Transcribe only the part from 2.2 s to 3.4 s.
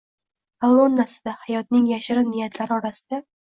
niyatlari orasida